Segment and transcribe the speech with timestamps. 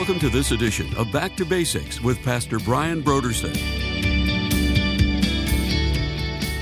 [0.00, 3.52] Welcome to this edition of Back to Basics with Pastor Brian Brodersen.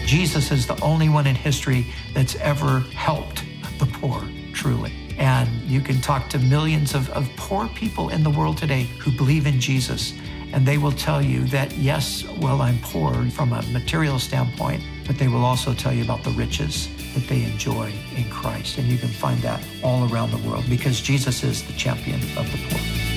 [0.04, 3.45] Jesus is the only one in history that's ever helped
[3.78, 4.92] the poor, truly.
[5.18, 9.12] And you can talk to millions of, of poor people in the world today who
[9.12, 10.14] believe in Jesus,
[10.52, 15.16] and they will tell you that, yes, well, I'm poor from a material standpoint, but
[15.16, 18.78] they will also tell you about the riches that they enjoy in Christ.
[18.78, 22.50] And you can find that all around the world because Jesus is the champion of
[22.50, 23.07] the poor.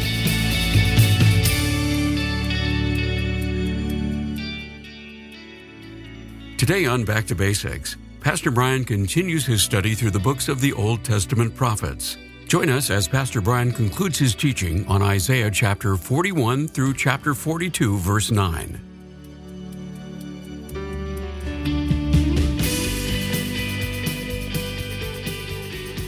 [6.61, 10.73] Today on Back to Basics, Pastor Brian continues his study through the books of the
[10.73, 12.17] Old Testament prophets.
[12.45, 17.97] Join us as Pastor Brian concludes his teaching on Isaiah chapter 41 through chapter 42,
[17.97, 18.79] verse 9.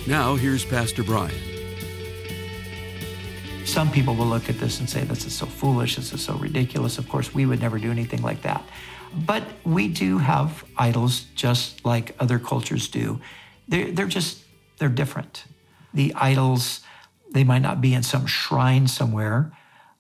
[0.06, 1.34] Now, here's Pastor Brian.
[3.66, 6.36] Some people will look at this and say, This is so foolish, this is so
[6.36, 7.00] ridiculous.
[7.00, 8.64] Of course, we would never do anything like that.
[9.16, 13.22] But we do have idols just like other cultures do.
[13.68, 14.44] They're, they're just,
[14.78, 15.46] they're different.
[15.94, 16.82] The idols,
[17.32, 19.52] they might not be in some shrine somewhere,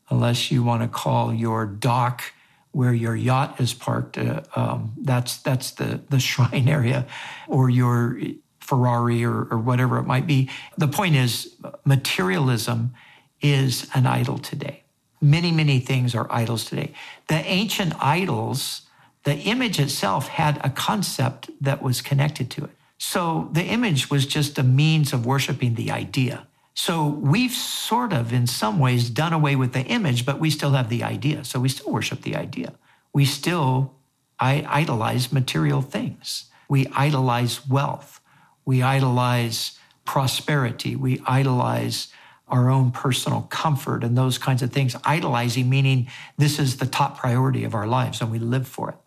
[0.09, 2.23] unless you want to call your dock
[2.71, 4.17] where your yacht is parked.
[4.17, 7.07] Uh, um, that's that's the the shrine area,
[7.47, 8.19] or your
[8.59, 10.49] Ferrari or, or whatever it might be.
[10.77, 12.93] The point is, materialism
[13.41, 14.83] is an idol today.
[15.21, 16.93] Many many things are idols today.
[17.27, 18.81] The ancient idols
[19.23, 22.71] the image itself had a concept that was connected to it.
[22.97, 26.47] So the image was just a means of worshiping the idea.
[26.73, 30.71] So we've sort of, in some ways, done away with the image, but we still
[30.71, 31.43] have the idea.
[31.43, 32.73] So we still worship the idea.
[33.13, 33.93] We still
[34.39, 36.45] idolize material things.
[36.67, 38.19] We idolize wealth.
[38.65, 40.95] We idolize prosperity.
[40.95, 42.07] We idolize
[42.47, 44.95] our own personal comfort and those kinds of things.
[45.03, 49.02] Idolizing meaning this is the top priority of our lives and we live for it.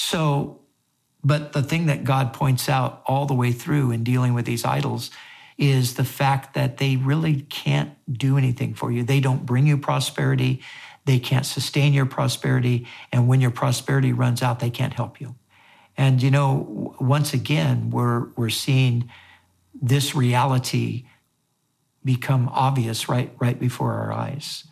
[0.00, 0.60] So,
[1.24, 4.64] but the thing that God points out all the way through in dealing with these
[4.64, 5.10] idols
[5.58, 9.02] is the fact that they really can't do anything for you.
[9.02, 10.62] They don't bring you prosperity.
[11.04, 12.86] They can't sustain your prosperity.
[13.10, 15.34] And when your prosperity runs out, they can't help you.
[15.96, 19.10] And, you know, once again, we're, we're seeing
[19.74, 21.06] this reality
[22.04, 24.62] become obvious right, right before our eyes.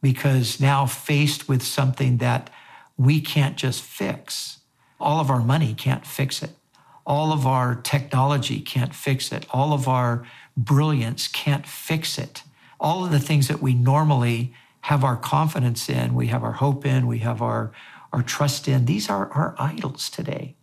[0.00, 2.48] Because now faced with something that
[2.96, 4.60] we can't just fix,
[5.02, 6.50] all of our money can't fix it.
[7.04, 9.46] All of our technology can't fix it.
[9.50, 10.24] All of our
[10.56, 12.42] brilliance can't fix it.
[12.78, 16.86] All of the things that we normally have our confidence in, we have our hope
[16.86, 17.72] in, we have our,
[18.12, 20.56] our trust in, these are our idols today.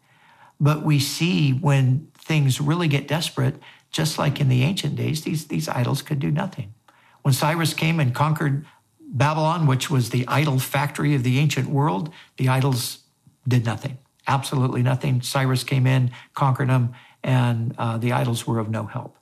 [0.60, 3.56] But we see when things really get desperate,
[3.92, 6.74] just like in the ancient days, these, these idols could do nothing.
[7.22, 8.66] When Cyrus came and conquered
[9.00, 13.00] Babylon, which was the idol factory of the ancient world, the idols
[13.48, 13.98] did nothing
[14.29, 15.22] absolutely nothing.
[15.22, 19.17] Cyrus came in, conquered them, and uh, the idols were of no help.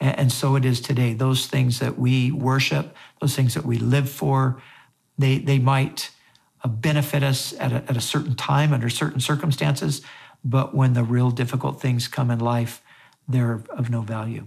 [0.00, 1.14] And, and so it is today.
[1.14, 4.60] Those things that we worship, those things that we live for,
[5.16, 6.10] they, they might
[6.62, 10.02] uh, benefit us at a, at a certain time under certain circumstances,
[10.44, 12.82] but when the real difficult things come in life,
[13.28, 14.46] they're of no value.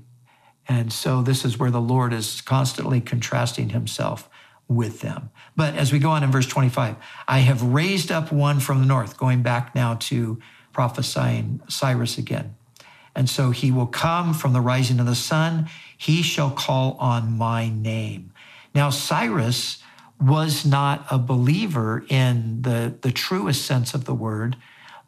[0.68, 4.30] And so this is where the Lord is constantly contrasting himself
[4.68, 5.30] with them.
[5.56, 6.96] But as we go on in verse 25,
[7.28, 10.40] I have raised up one from the north, going back now to
[10.72, 12.56] prophesying Cyrus again.
[13.16, 15.70] And so he will come from the rising of the sun.
[15.98, 18.32] He shall call on my name.
[18.74, 19.84] Now, Cyrus
[20.20, 24.56] was not a believer in the, the truest sense of the word,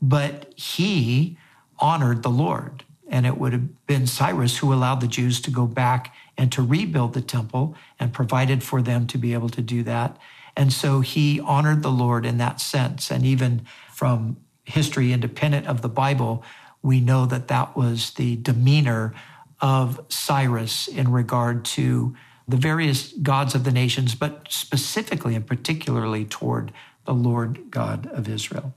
[0.02, 1.38] but he
[1.80, 2.84] honored the Lord.
[3.08, 6.62] And it would have been Cyrus who allowed the Jews to go back and to
[6.62, 10.18] rebuild the temple and provided for them to be able to do that.
[10.58, 13.12] And so he honored the Lord in that sense.
[13.12, 16.44] And even from history independent of the Bible,
[16.82, 19.14] we know that that was the demeanor
[19.62, 22.16] of Cyrus in regard to
[22.48, 26.72] the various gods of the nations, but specifically and particularly toward
[27.06, 28.74] the Lord God of Israel.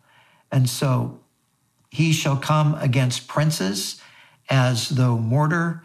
[0.51, 1.21] And so
[1.91, 4.01] he shall come against princes
[4.49, 5.83] as though mortar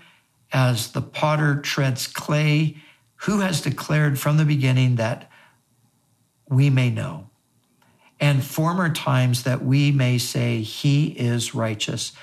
[0.53, 2.77] as the potter treads clay,
[3.15, 5.29] who has declared from the beginning that
[6.47, 7.29] we may know,
[8.19, 12.13] and former times that we may say, He is righteous.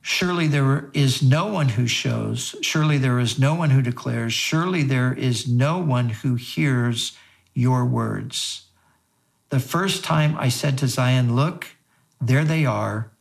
[0.00, 4.82] Surely there is no one who shows, surely there is no one who declares, surely
[4.82, 7.16] there is no one who hears
[7.54, 8.66] your words.
[9.48, 11.68] The first time I said to Zion, Look,
[12.20, 13.13] there they are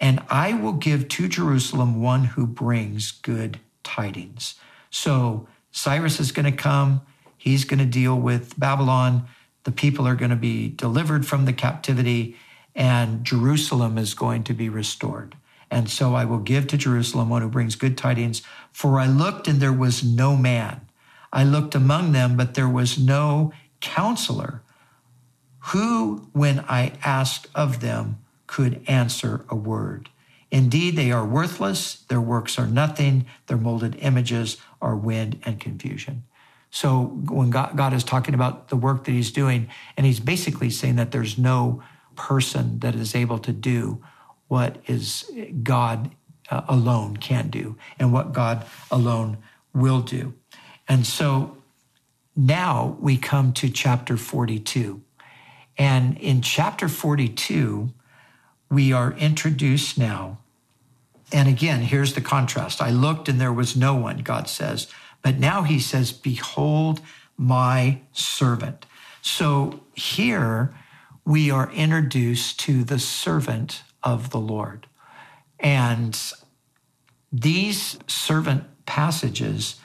[0.00, 4.54] and I will give to Jerusalem one who brings good tidings.
[4.90, 7.02] So Cyrus is going to come.
[7.36, 9.26] He's going to deal with Babylon.
[9.64, 12.36] The people are going to be delivered from the captivity,
[12.74, 15.36] and Jerusalem is going to be restored.
[15.70, 18.42] And so I will give to Jerusalem one who brings good tidings.
[18.72, 20.80] For I looked, and there was no man.
[21.32, 24.62] I looked among them, but there was no counselor
[25.58, 28.18] who, when I asked of them,
[28.48, 30.08] could answer a word.
[30.50, 36.24] Indeed, they are worthless, their works are nothing, their molded images are wind and confusion.
[36.70, 40.70] So when God, God, is talking about the work that he's doing, and he's basically
[40.70, 41.82] saying that there's no
[42.16, 44.02] person that is able to do
[44.48, 45.30] what is
[45.62, 46.10] God
[46.50, 49.38] uh, alone can do and what God alone
[49.74, 50.34] will do.
[50.88, 51.58] And so
[52.34, 55.02] now we come to chapter 42.
[55.76, 57.92] And in chapter 42,
[58.70, 60.38] we are introduced now.
[61.32, 62.80] And again, here's the contrast.
[62.80, 64.86] I looked and there was no one, God says.
[65.22, 67.00] But now he says, Behold
[67.36, 68.86] my servant.
[69.20, 70.74] So here
[71.24, 74.86] we are introduced to the servant of the Lord.
[75.60, 76.18] And
[77.32, 79.76] these servant passages,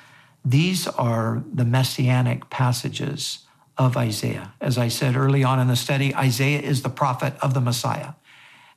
[0.45, 3.39] these are the messianic passages
[3.77, 4.53] of Isaiah.
[4.61, 8.13] As I said early on in the study, Isaiah is the prophet of the Messiah.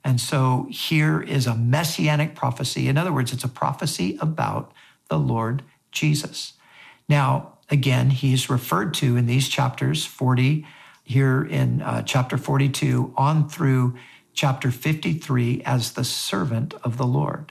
[0.07, 2.87] And so here is a messianic prophecy.
[2.87, 4.71] In other words, it's a prophecy about
[5.09, 6.53] the Lord Jesus.
[7.09, 10.65] Now, again, he's referred to in these chapters 40,
[11.03, 13.97] here in uh, chapter 42, on through
[14.33, 17.51] chapter 53 as the servant of the Lord.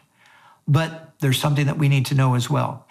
[0.66, 2.88] But there's something that we need to know as well.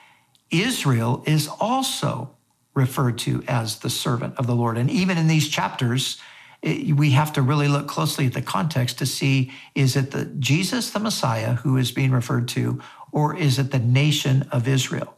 [0.50, 2.36] Israel is also
[2.74, 4.76] referred to as the servant of the Lord.
[4.76, 6.20] And even in these chapters,
[6.64, 10.24] it, we have to really look closely at the context to see is it the
[10.24, 12.80] Jesus the Messiah who is being referred to
[13.12, 15.16] or is it the nation of Israel?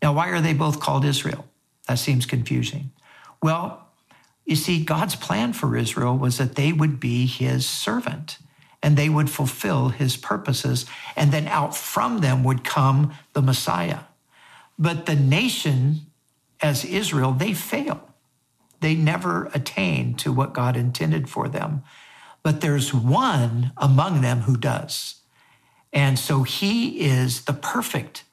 [0.00, 1.46] Now why are they both called Israel?
[1.88, 2.92] That seems confusing.
[3.42, 3.88] Well,
[4.46, 8.38] you see God's plan for Israel was that they would be his servant
[8.82, 10.86] and they would fulfill his purposes
[11.16, 14.00] and then out from them would come the Messiah.
[14.78, 16.02] But the nation
[16.60, 18.13] as Israel, they fail.
[18.84, 21.82] They never attain to what God intended for them.
[22.42, 25.22] But there's one among them who does.
[25.90, 28.24] And so he is the perfect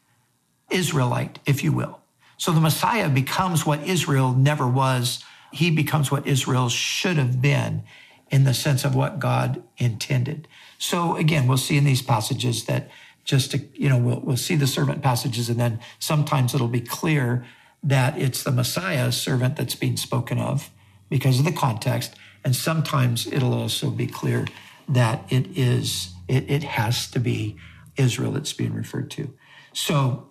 [0.70, 2.02] Israelite, if you will.
[2.36, 5.24] So the Messiah becomes what Israel never was.
[5.54, 7.84] He becomes what Israel should have been
[8.30, 10.50] in the sense of what God intended.
[10.78, 12.92] So again, we'll see in these passages that
[13.24, 16.82] just to, you know, we'll, we'll see the servant passages and then sometimes it'll be
[16.82, 17.46] clear
[17.84, 20.70] that it's the Messiah servant that's being spoken of
[21.10, 22.16] because of the context.
[22.44, 24.48] And sometimes it'll also be clear
[24.88, 27.58] that it is, it, it has to be
[27.98, 29.34] Israel that's being referred to.
[29.74, 30.30] So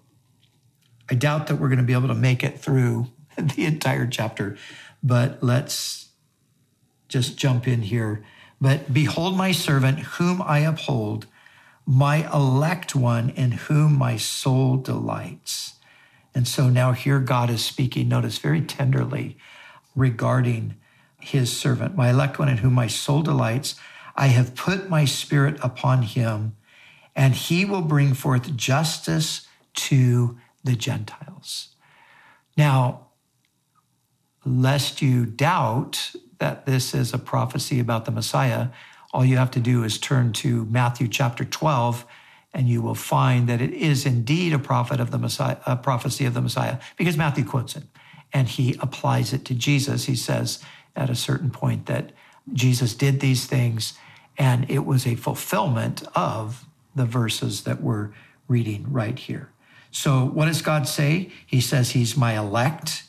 [1.10, 4.56] I doubt that we're going to be able to make it through the entire chapter,
[5.02, 6.10] but let's
[7.08, 8.24] just jump in here.
[8.60, 11.26] But behold, my servant, whom I uphold,
[11.86, 15.74] my elect one, in whom my soul delights.
[16.34, 19.36] And so now here God is speaking, notice very tenderly
[19.96, 20.76] regarding
[21.20, 23.74] his servant, my elect one in whom my soul delights.
[24.16, 26.56] I have put my spirit upon him,
[27.14, 31.68] and he will bring forth justice to the Gentiles.
[32.56, 33.08] Now,
[34.44, 38.68] lest you doubt that this is a prophecy about the Messiah,
[39.12, 42.06] all you have to do is turn to Matthew chapter 12
[42.52, 46.24] and you will find that it is indeed a prophet of the Messiah, a prophecy
[46.24, 47.84] of the Messiah, because Matthew quotes it
[48.32, 50.04] and he applies it to Jesus.
[50.04, 50.62] He says
[50.96, 52.12] at a certain point that
[52.52, 53.94] Jesus did these things,
[54.36, 58.10] and it was a fulfillment of the verses that we're
[58.48, 59.50] reading right here.
[59.92, 61.30] So, what does God say?
[61.46, 63.04] He says, He's my elect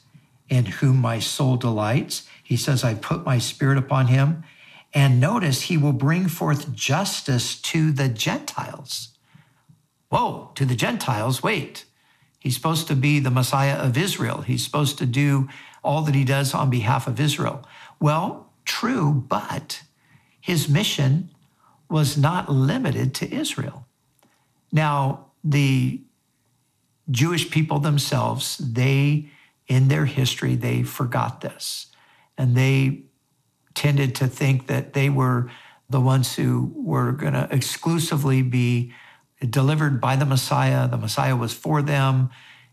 [0.50, 2.27] in whom my soul delights.
[2.43, 4.43] He says, I put my spirit upon him.
[4.93, 9.10] And notice, he will bring forth justice to the Gentiles.
[10.11, 11.85] Whoa, to the Gentiles, wait.
[12.37, 14.41] He's supposed to be the Messiah of Israel.
[14.41, 15.47] He's supposed to do
[15.83, 17.65] all that he does on behalf of Israel.
[17.99, 19.83] Well, true, but
[20.41, 21.29] his mission
[21.89, 23.85] was not limited to Israel.
[24.71, 26.01] Now, the
[27.09, 29.29] Jewish people themselves, they,
[29.67, 31.87] in their history, they forgot this.
[32.37, 33.03] And they
[33.75, 35.49] tended to think that they were
[35.89, 38.93] the ones who were going to exclusively be
[39.50, 40.88] delivered by the Messiah.
[40.88, 42.29] The Messiah was for them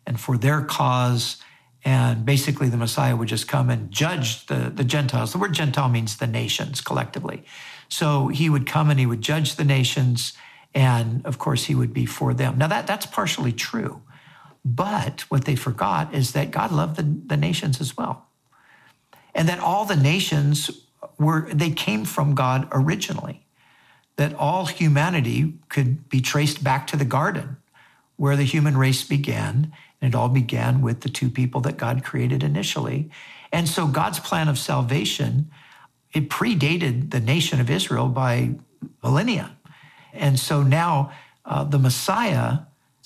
[0.07, 1.39] and for their cause.
[1.85, 5.33] And basically, the Messiah would just come and judge the, the Gentiles.
[5.33, 7.45] The word Gentile means the nations collectively.
[7.89, 10.33] So he would come and he would judge the nations.
[10.75, 12.59] And of course, he would be for them.
[12.59, 14.03] Now, that, that's partially true.
[14.65, 18.27] But what they forgot is that God loved the, the nations as well.
[19.35, 20.71] And that all the nations
[21.19, 23.47] were, they came from God originally.
[24.19, 27.57] That all humanity could be traced back to the garden
[28.17, 29.73] where the human race began.
[30.01, 33.11] And it all began with the two people that God created initially.
[33.53, 35.51] And so God's plan of salvation,
[36.13, 38.57] it predated the nation of Israel by
[39.03, 39.57] millennia.
[40.13, 41.13] And so now
[41.45, 42.59] uh, the Messiah,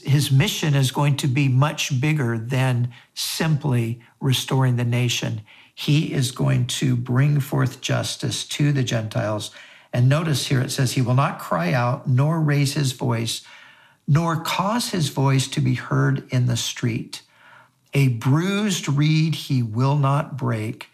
[0.02, 5.42] his mission is going to be much bigger than simply restoring the nation.
[5.74, 9.50] He is going to bring forth justice to the Gentiles.
[9.92, 13.42] And notice here it says, He will not cry out, nor raise his voice,
[14.08, 17.22] nor cause his voice to be heard in the street.
[17.94, 20.88] A bruised reed he will not break,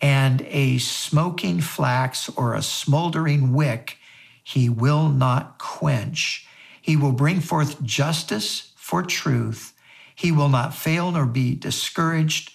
[0.00, 3.98] and a smoking flax or a smoldering wick
[4.42, 6.46] he will not quench.
[6.80, 9.74] He will bring forth justice for truth.
[10.14, 12.52] He will not fail nor be discouraged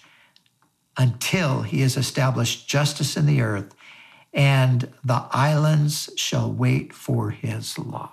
[0.98, 3.74] until he has established justice in the earth,
[4.36, 8.12] and the islands shall wait for his law.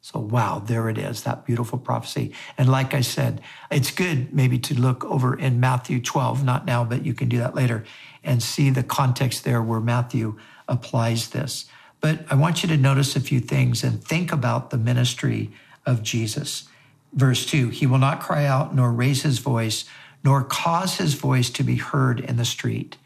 [0.00, 2.32] So, wow, there it is, that beautiful prophecy.
[2.58, 3.40] And like I said,
[3.70, 7.38] it's good maybe to look over in Matthew 12, not now, but you can do
[7.38, 7.84] that later,
[8.24, 11.66] and see the context there where Matthew applies this.
[12.00, 15.52] But I want you to notice a few things and think about the ministry
[15.86, 16.68] of Jesus.
[17.12, 19.84] Verse 2 He will not cry out, nor raise his voice,
[20.24, 22.96] nor cause his voice to be heard in the street.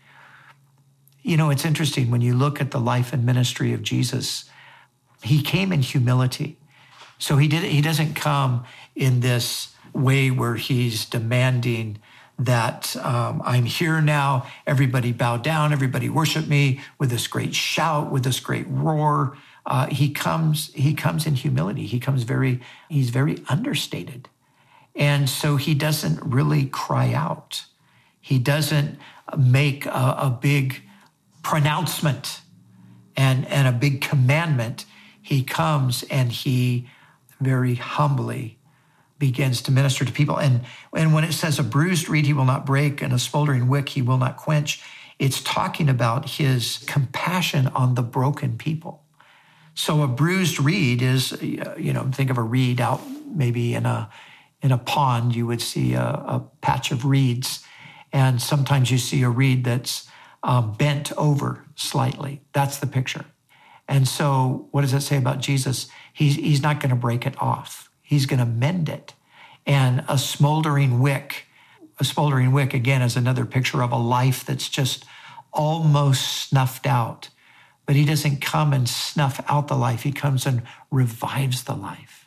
[1.26, 4.44] You know, it's interesting when you look at the life and ministry of Jesus,
[5.24, 6.56] he came in humility.
[7.18, 8.64] So he did he doesn't come
[8.94, 11.98] in this way where he's demanding
[12.38, 14.46] that um, I'm here now.
[14.68, 15.72] Everybody bow down.
[15.72, 19.36] Everybody worship me with this great shout, with this great roar.
[19.66, 20.72] Uh, he comes.
[20.74, 21.86] He comes in humility.
[21.86, 22.60] He comes very.
[22.88, 24.28] He's very understated,
[24.94, 27.64] and so he doesn't really cry out.
[28.20, 29.00] He doesn't
[29.36, 30.82] make a, a big
[31.46, 32.40] pronouncement
[33.16, 34.84] and and a big commandment.
[35.22, 36.88] He comes and he
[37.40, 38.58] very humbly
[39.18, 40.38] begins to minister to people.
[40.38, 40.62] And,
[40.92, 43.90] and when it says a bruised reed he will not break and a smoldering wick
[43.90, 44.82] he will not quench,
[45.20, 49.04] it's talking about his compassion on the broken people.
[49.74, 54.10] So a bruised reed is, you know, think of a reed out maybe in a
[54.62, 55.36] in a pond.
[55.36, 57.64] You would see a, a patch of reeds,
[58.12, 60.08] and sometimes you see a reed that's
[60.42, 62.42] uh, bent over slightly.
[62.52, 63.24] That's the picture.
[63.88, 65.88] And so, what does it say about Jesus?
[66.12, 69.14] He's, he's not going to break it off, he's going to mend it.
[69.66, 71.46] And a smoldering wick,
[71.98, 75.04] a smoldering wick, again, is another picture of a life that's just
[75.52, 77.30] almost snuffed out.
[77.84, 82.26] But he doesn't come and snuff out the life, he comes and revives the life.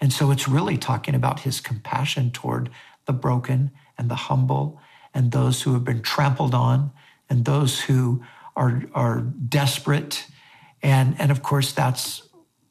[0.00, 2.70] And so, it's really talking about his compassion toward
[3.06, 4.80] the broken and the humble
[5.14, 6.90] and those who have been trampled on
[7.30, 8.22] and those who
[8.56, 10.26] are, are desperate
[10.82, 12.22] and, and of course, that's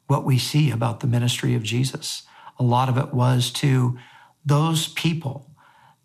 [0.06, 2.22] what we see about the ministry of Jesus.
[2.58, 3.98] A lot of it was to
[4.44, 5.50] those people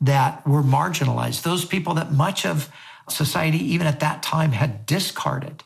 [0.01, 2.69] that were marginalized, those people that much of
[3.09, 5.63] society, even at that time, had discarded.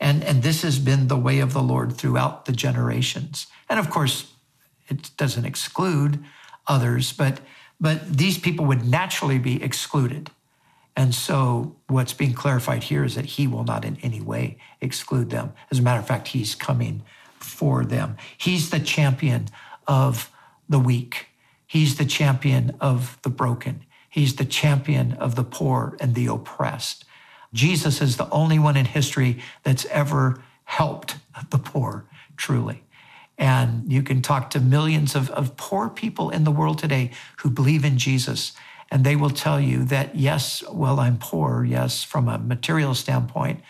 [0.00, 3.46] And, and this has been the way of the Lord throughout the generations.
[3.68, 4.32] And of course,
[4.88, 6.24] it doesn't exclude
[6.66, 7.40] others, but,
[7.80, 10.30] but these people would naturally be excluded.
[10.98, 15.30] And so, what's being clarified here is that he will not in any way exclude
[15.30, 15.52] them.
[15.70, 17.04] As a matter of fact, he's coming
[17.36, 18.16] for them.
[18.36, 19.46] He's the champion
[19.86, 20.28] of
[20.68, 21.28] the weak,
[21.68, 27.04] he's the champion of the broken, he's the champion of the poor and the oppressed.
[27.54, 31.14] Jesus is the only one in history that's ever helped
[31.50, 32.82] the poor, truly.
[33.38, 37.50] And you can talk to millions of, of poor people in the world today who
[37.50, 38.52] believe in Jesus
[38.90, 43.60] and they will tell you that, yes, well, I'm poor, yes, from a material standpoint,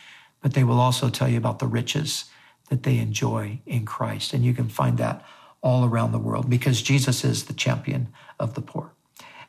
[0.41, 2.27] but they will also tell you about the riches
[2.69, 4.33] that they enjoy in Christ.
[4.33, 5.25] And you can find that
[5.61, 8.09] all around the world because Jesus is the champion
[8.39, 8.93] of the poor.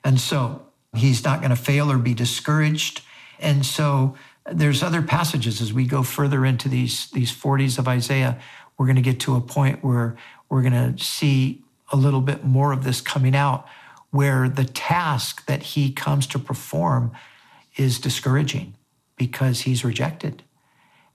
[0.04, 3.02] And so he's not going to fail or be discouraged.
[3.40, 4.16] And so
[4.52, 8.40] there's other passages as we go further into these, these 40s of Isaiah,
[8.78, 10.18] we're going to get to a point where
[10.50, 11.62] we're going to see
[11.92, 13.68] a little bit more of this coming out
[14.12, 17.12] where the task that he comes to perform
[17.76, 18.76] is discouraging
[19.16, 20.44] because he's rejected.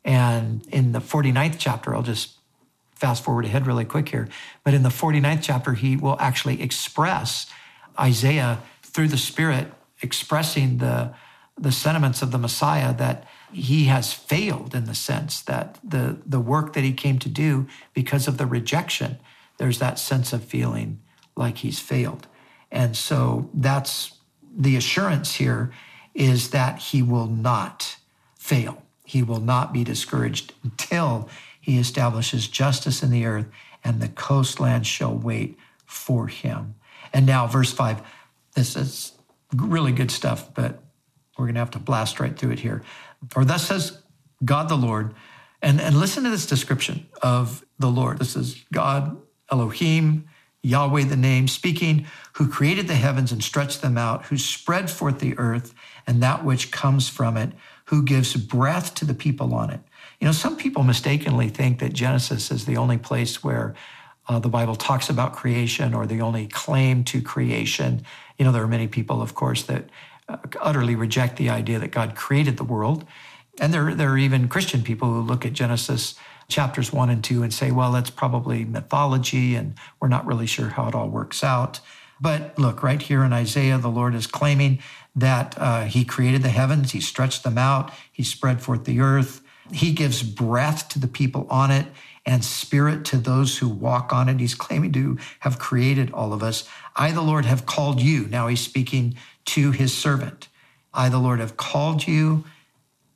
[0.04, 2.38] And in the 49th chapter, I'll just
[2.94, 4.28] fast forward ahead really quick here,
[4.62, 7.50] but in the 49th chapter, he will actually express
[7.98, 11.12] Isaiah through the Spirit expressing the,
[11.58, 16.40] the sentiments of the Messiah that he has failed in the sense that the, the
[16.40, 19.18] work that he came to do because of the rejection,
[19.58, 21.00] there's that sense of feeling
[21.36, 22.26] like he's failed.
[22.74, 24.18] And so that's
[24.54, 25.72] the assurance here
[26.12, 27.96] is that he will not
[28.36, 28.82] fail.
[29.04, 31.28] He will not be discouraged until
[31.60, 33.46] he establishes justice in the earth
[33.84, 36.74] and the coastlands shall wait for him.
[37.12, 38.02] And now, verse five,
[38.54, 39.12] this is
[39.54, 40.82] really good stuff, but
[41.38, 42.82] we're going to have to blast right through it here.
[43.30, 44.02] For thus says
[44.44, 45.14] God the Lord,
[45.62, 48.18] and, and listen to this description of the Lord.
[48.18, 49.16] This is God,
[49.50, 50.28] Elohim,
[50.64, 55.20] Yahweh the name, speaking, who created the heavens and stretched them out, who spread forth
[55.20, 55.74] the earth
[56.06, 57.52] and that which comes from it,
[57.86, 59.80] who gives breath to the people on it.
[60.20, 63.74] You know, some people mistakenly think that Genesis is the only place where
[64.26, 68.02] uh, the Bible talks about creation or the only claim to creation.
[68.38, 69.90] You know, there are many people, of course, that
[70.28, 73.04] uh, utterly reject the idea that God created the world.
[73.60, 76.14] And there, there are even Christian people who look at Genesis
[76.48, 80.68] chapters one and two and say, well, that's probably mythology and we're not really sure
[80.68, 81.80] how it all works out.
[82.20, 84.78] But look, right here in Isaiah, the Lord is claiming
[85.16, 89.42] that uh, He created the heavens, He stretched them out, He spread forth the earth,
[89.72, 91.86] He gives breath to the people on it
[92.26, 94.40] and spirit to those who walk on it.
[94.40, 96.68] He's claiming to have created all of us.
[96.96, 98.26] I, the Lord, have called you.
[98.26, 100.48] Now He's speaking to His servant.
[100.92, 102.44] I, the Lord, have called you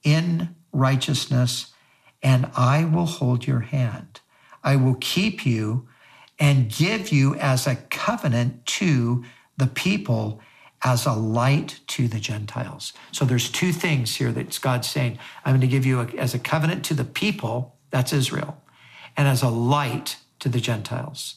[0.03, 1.73] in righteousness,
[2.23, 4.21] and I will hold your hand.
[4.63, 5.89] I will keep you
[6.39, 9.25] and give you as a covenant to
[9.57, 10.41] the people
[10.83, 12.93] as a light to the Gentiles.
[13.11, 15.19] So there's two things here that God's saying.
[15.45, 18.63] I'm going to give you a, as a covenant to the people, that's Israel,
[19.17, 21.37] and as a light to the Gentiles.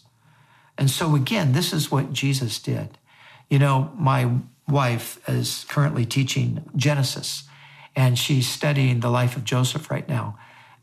[0.78, 2.98] And so again, this is what Jesus did.
[3.50, 4.30] You know, my
[4.68, 7.44] wife is currently teaching Genesis
[7.96, 10.38] and she's studying the life of Joseph right now.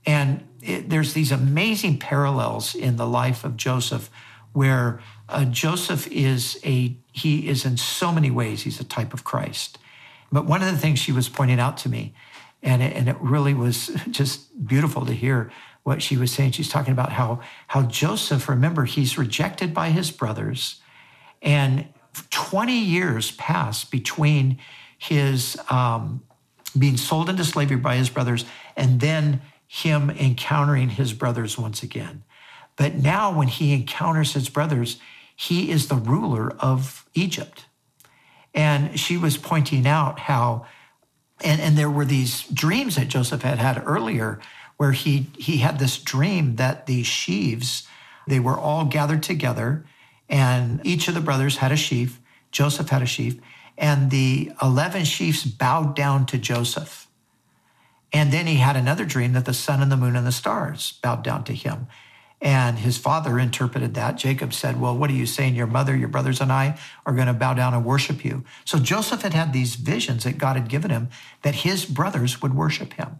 [0.08, 4.10] And it, there's these amazing parallels in the life of Joseph
[4.54, 9.22] where uh, Joseph is a, he is in so many ways, he's a type of
[9.22, 9.76] Christ.
[10.32, 12.14] But one of the things she was pointing out to me,
[12.62, 16.52] and it, and it really was just beautiful to hear what she was saying.
[16.52, 20.80] She's talking about how, how Joseph, remember, he's rejected by his brothers,
[21.42, 21.86] and
[22.30, 24.56] 20 years pass between
[24.96, 26.22] his um,
[26.78, 32.24] being sold into slavery by his brothers and then him encountering his brothers once again.
[32.76, 34.98] But now, when he encounters his brothers,
[35.36, 37.66] he is the ruler of Egypt.
[38.54, 40.66] And she was pointing out how,
[41.44, 44.40] and, and there were these dreams that Joseph had had earlier
[44.78, 47.86] where he, he had this dream that the sheaves,
[48.26, 49.84] they were all gathered together,
[50.28, 52.20] and each of the brothers had a sheaf.
[52.52, 53.40] Joseph had a sheaf,
[53.76, 57.07] and the 11 sheaves bowed down to Joseph.
[58.12, 60.98] And then he had another dream that the sun and the moon and the stars
[61.02, 61.86] bowed down to him.
[62.40, 64.16] And his father interpreted that.
[64.16, 65.56] Jacob said, Well, what are you saying?
[65.56, 68.44] Your mother, your brothers, and I are going to bow down and worship you.
[68.64, 71.08] So Joseph had had these visions that God had given him
[71.42, 73.18] that his brothers would worship him.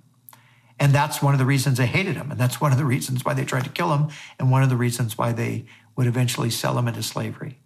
[0.78, 2.30] And that's one of the reasons they hated him.
[2.30, 4.08] And that's one of the reasons why they tried to kill him.
[4.38, 7.58] And one of the reasons why they would eventually sell him into slavery.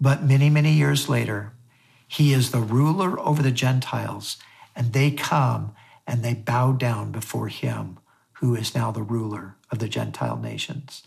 [0.00, 1.52] But many, many years later,
[2.08, 4.38] he is the ruler over the Gentiles.
[4.74, 5.74] And they come
[6.06, 7.98] and they bow down before him
[8.34, 11.02] who is now the ruler of the Gentile nations.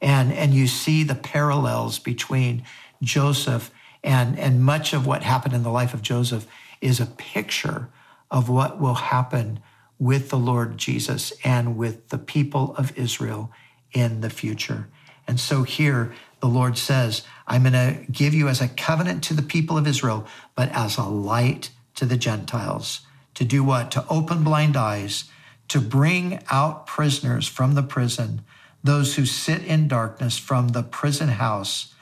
[0.00, 2.64] And, and you see the parallels between
[3.02, 3.70] Joseph
[4.02, 6.46] and, and much of what happened in the life of Joseph
[6.80, 7.88] is a picture
[8.30, 9.60] of what will happen
[9.98, 13.50] with the Lord Jesus and with the people of Israel
[13.92, 14.88] in the future.
[15.28, 19.34] And so here the Lord says, I'm going to give you as a covenant to
[19.34, 23.00] the people of Israel, but as a light to the Gentiles.
[23.40, 23.90] To do what?
[23.92, 25.24] To open blind eyes,
[25.68, 28.42] to bring out prisoners from the prison,
[28.84, 31.94] those who sit in darkness from the prison house.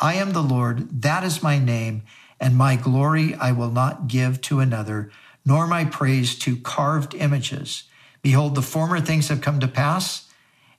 [0.00, 2.04] I am the Lord, that is my name,
[2.40, 5.10] and my glory I will not give to another,
[5.44, 7.82] nor my praise to carved images.
[8.22, 10.30] Behold, the former things have come to pass,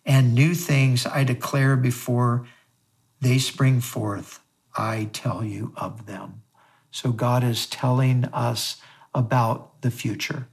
[0.03, 2.47] and new things I declare before
[3.21, 4.39] they spring forth.
[4.75, 6.41] I tell you of them.
[6.89, 8.81] So God is telling us
[9.13, 10.47] about the future.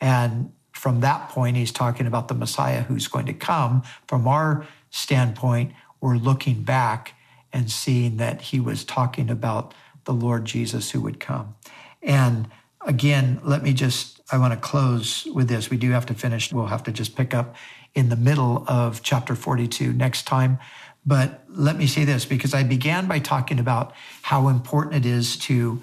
[0.00, 3.82] And from that point, he's talking about the Messiah who's going to come.
[4.06, 7.14] From our standpoint, we're looking back
[7.52, 9.72] and seeing that he was talking about
[10.04, 11.54] the Lord Jesus who would come.
[12.02, 12.48] And
[12.82, 15.70] again, let me just, I want to close with this.
[15.70, 16.52] We do have to finish.
[16.52, 17.56] We'll have to just pick up
[17.94, 20.58] in the middle of chapter 42 next time.
[21.06, 25.36] But let me say this because I began by talking about how important it is
[25.38, 25.80] to,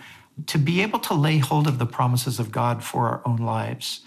[0.47, 4.01] to be able to lay hold of the promises of God for our own lives.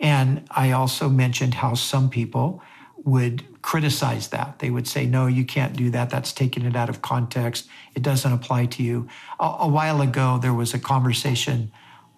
[0.00, 2.62] And I also mentioned how some people
[3.04, 4.58] would criticize that.
[4.58, 6.10] They would say, no, you can't do that.
[6.10, 7.68] That's taking it out of context.
[7.94, 9.08] It doesn't apply to you.
[9.38, 11.70] A, a while ago, there was a conversation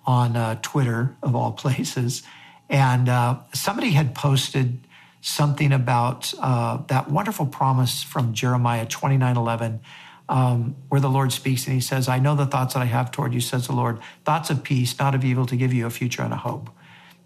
[0.06, 2.22] on uh, Twitter, of all places,
[2.68, 4.86] and uh, somebody had posted
[5.20, 9.80] something about uh, that wonderful promise from Jeremiah 29 11.
[10.28, 13.12] Um, where the Lord speaks and he says, I know the thoughts that I have
[13.12, 15.90] toward you, says the Lord, thoughts of peace, not of evil, to give you a
[15.90, 16.68] future and a hope.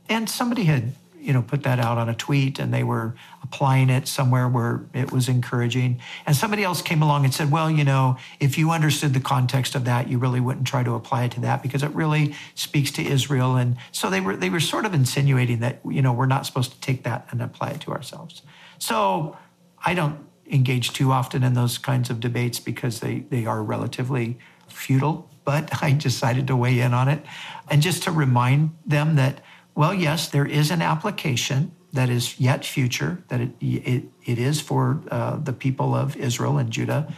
[0.07, 3.91] And somebody had you know, put that out on a tweet and they were applying
[3.91, 6.01] it somewhere where it was encouraging.
[6.27, 9.75] And somebody else came along and said, well, you know, if you understood the context
[9.75, 12.91] of that, you really wouldn't try to apply it to that because it really speaks
[12.93, 13.57] to Israel.
[13.57, 16.73] And so they were, they were sort of insinuating that, you know, we're not supposed
[16.73, 18.43] to take that and apply it to ourselves.
[18.79, 19.37] So
[19.85, 20.19] I don't
[20.51, 25.71] engage too often in those kinds of debates because they, they are relatively futile, but
[25.83, 27.25] I decided to weigh in on it.
[27.69, 29.41] And just to remind them that
[29.75, 34.61] well, yes, there is an application that is yet future, that it, it, it is
[34.61, 37.13] for uh, the people of Israel and Judah.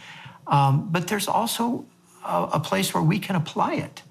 [0.47, 1.85] Um, but there's also
[2.23, 4.01] a, a, place where we can apply it.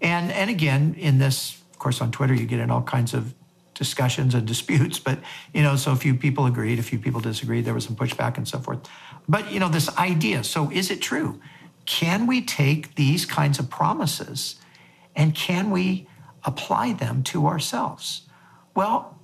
[0.00, 3.34] And, and again, in this, of course, on Twitter, you get in all kinds of
[3.74, 4.98] discussions and disputes.
[4.98, 5.18] But,
[5.52, 8.36] you know, so a few people agreed, a few people disagreed, there was some pushback
[8.36, 8.88] and so forth.
[9.28, 11.40] But, you know, this idea so is it true?
[11.86, 14.56] Can we take these kinds of promises
[15.14, 16.08] and can we
[16.44, 18.22] apply them to ourselves?
[18.74, 19.18] Well,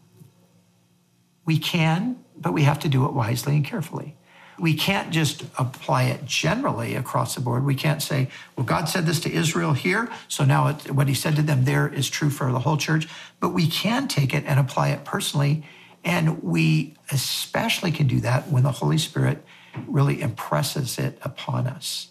[1.44, 4.16] we can, but we have to do it wisely and carefully.
[4.60, 7.64] We can't just apply it generally across the board.
[7.64, 11.14] We can't say, well, God said this to Israel here, so now it, what he
[11.14, 13.08] said to them there is true for the whole church.
[13.40, 15.64] But we can take it and apply it personally.
[16.04, 19.44] And we especially can do that when the Holy Spirit
[19.86, 22.08] really impresses it upon us.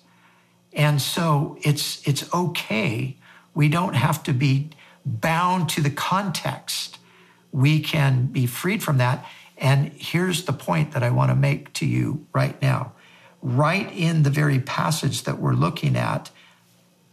[0.73, 3.17] And so it's, it's okay.
[3.53, 4.69] We don't have to be
[5.05, 6.97] bound to the context.
[7.51, 9.25] We can be freed from that.
[9.59, 12.93] And here's the point that I want to make to you right now.
[13.41, 16.31] Right in the very passage that we're looking at,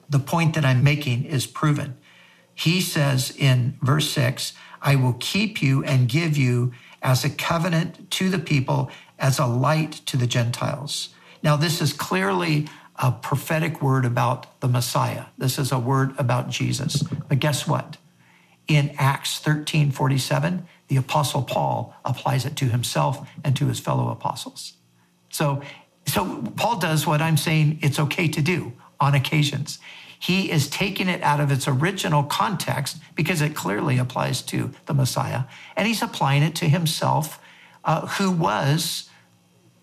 [0.09, 1.97] the point that I'm making is proven.
[2.55, 8.11] He says in verse 6 I will keep you and give you as a covenant
[8.13, 11.11] to the people, as a light to the Gentiles.
[11.43, 15.27] Now, this is clearly a prophetic word about the Messiah.
[15.37, 17.03] This is a word about Jesus.
[17.03, 17.99] But guess what?
[18.69, 24.11] In Acts 13 47, the Apostle Paul applies it to himself and to his fellow
[24.11, 24.75] apostles.
[25.31, 25.63] So,
[26.07, 29.79] so Paul does what I'm saying it's okay to do on occasions.
[30.19, 34.95] He is taking it out of its original context because it clearly applies to the
[34.95, 35.45] Messiah,
[35.77, 37.39] and he's applying it to himself,
[37.85, 39.11] uh, who was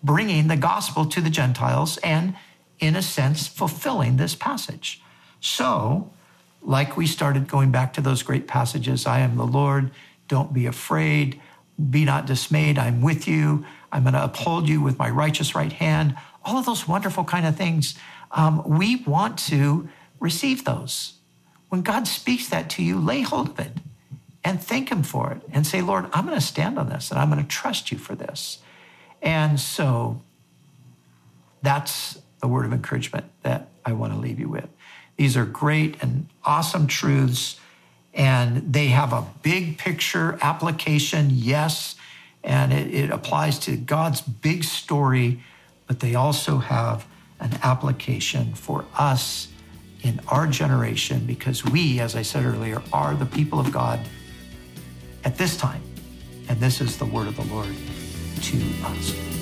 [0.02, 2.34] bringing the gospel to the Gentiles and
[2.78, 5.00] in a sense, fulfilling this passage.
[5.40, 6.10] So,
[6.62, 9.90] like we started going back to those great passages I am the Lord,
[10.28, 11.40] don't be afraid,
[11.90, 15.72] be not dismayed, I'm with you, I'm going to uphold you with my righteous right
[15.72, 17.96] hand, all of those wonderful kind of things.
[18.32, 19.88] Um, we want to
[20.20, 21.14] receive those.
[21.68, 23.72] When God speaks that to you, lay hold of it
[24.44, 27.18] and thank Him for it and say, Lord, I'm going to stand on this and
[27.18, 28.58] I'm going to trust you for this.
[29.22, 30.20] And so
[31.62, 34.68] that's a word of encouragement that I want to leave you with.
[35.16, 37.58] These are great and awesome truths,
[38.14, 41.96] and they have a big picture application, yes,
[42.44, 45.40] and it, it applies to God's big story,
[45.86, 47.06] but they also have
[47.40, 49.48] an application for us
[50.02, 54.00] in our generation because we, as I said earlier, are the people of God
[55.24, 55.82] at this time.
[56.48, 57.74] And this is the word of the Lord
[58.42, 59.33] to us.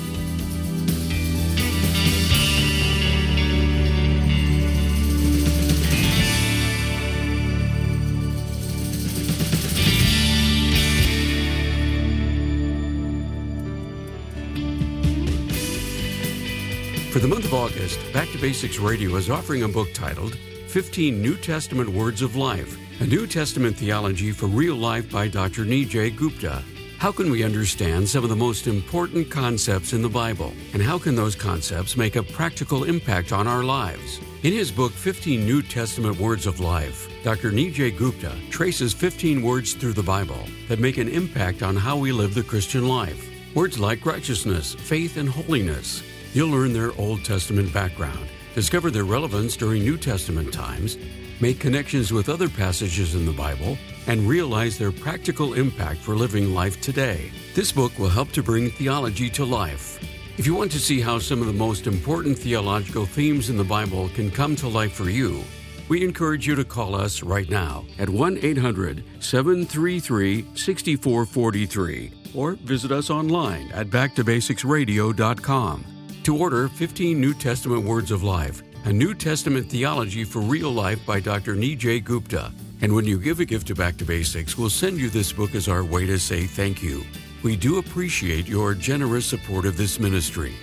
[17.23, 20.35] The month of August, Back to Basics Radio is offering a book titled
[20.67, 25.63] 15 New Testament Words of Life, a New Testament theology for real life by Dr.
[25.63, 26.61] Nijay Gupta.
[26.97, 30.51] How can we understand some of the most important concepts in the Bible?
[30.73, 34.19] And how can those concepts make a practical impact on our lives?
[34.43, 37.51] In his book, 15 New Testament Words of Life, Dr.
[37.51, 42.11] Nijay Gupta traces 15 words through the Bible that make an impact on how we
[42.11, 43.29] live the Christian life.
[43.55, 46.03] Words like righteousness, faith, and holiness
[46.33, 50.97] You'll learn their Old Testament background, discover their relevance during New Testament times,
[51.39, 56.51] make connections with other passages in the Bible, and realize their practical impact for living
[56.51, 57.31] life today.
[57.53, 59.99] This book will help to bring theology to life.
[60.39, 63.63] If you want to see how some of the most important theological themes in the
[63.63, 65.43] Bible can come to life for you,
[65.89, 72.91] We encourage you to call us right now at 1 800 733 6443 or visit
[72.91, 75.92] us online at backtobasicsradio.com
[76.23, 81.05] to order 15 New Testament Words of Life, a New Testament theology for real life
[81.05, 81.53] by Dr.
[81.53, 82.53] Nijay Gupta.
[82.81, 85.53] And when you give a gift to Back to Basics, we'll send you this book
[85.53, 87.03] as our way to say thank you.
[87.43, 90.53] We do appreciate your generous support of this ministry.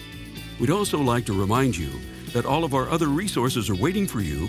[0.58, 1.90] We'd also like to remind you
[2.32, 4.48] that all of our other resources are waiting for you